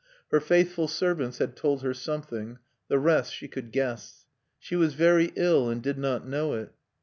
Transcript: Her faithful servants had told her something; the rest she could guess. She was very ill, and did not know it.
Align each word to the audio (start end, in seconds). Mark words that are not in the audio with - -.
Her 0.31 0.39
faithful 0.39 0.87
servants 0.87 1.37
had 1.37 1.55
told 1.55 1.83
her 1.83 1.93
something; 1.93 2.57
the 2.87 2.97
rest 2.97 3.31
she 3.35 3.47
could 3.47 3.71
guess. 3.71 4.25
She 4.57 4.75
was 4.75 4.95
very 4.95 5.31
ill, 5.35 5.69
and 5.69 5.79
did 5.79 5.99
not 5.99 6.27
know 6.27 6.53
it. 6.53 6.73